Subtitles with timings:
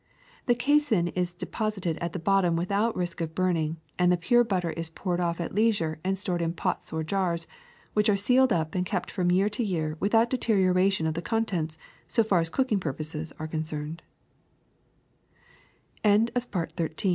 [0.47, 4.43] The casein is deposited at the bottom with out risk of burning, and the pure
[4.43, 7.45] butter is poured off at leisure and stored in pots or jars,
[7.93, 11.77] which are sealed up and kept from year to year without deterioration of the contents,
[12.07, 12.99] so far as cooking purp